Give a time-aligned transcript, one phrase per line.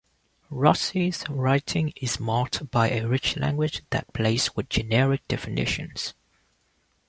[0.49, 6.15] Rossi's writing is marked by a rich language that plays with generic definitions.